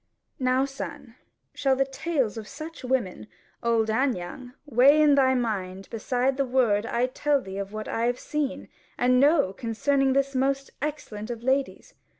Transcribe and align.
Now, 0.39 0.65
son, 0.65 1.13
shall 1.53 1.75
the 1.75 1.85
tales 1.85 2.35
of 2.35 2.47
such 2.47 2.83
women, 2.83 3.27
old 3.61 3.91
and 3.91 4.17
young, 4.17 4.55
weigh 4.65 4.99
in 4.99 5.13
thy 5.13 5.35
mind 5.35 5.87
beside 5.91 6.37
the 6.37 6.43
word 6.45 6.87
I 6.87 7.05
tell 7.05 7.39
thee 7.39 7.59
of 7.59 7.71
what 7.71 7.87
I 7.87 8.07
have 8.07 8.17
seen 8.19 8.67
and 8.97 9.19
know 9.19 9.53
concerning 9.53 10.13
this 10.13 10.33
most 10.33 10.71
excellent 10.81 11.29
of 11.29 11.43
ladies? 11.43 11.93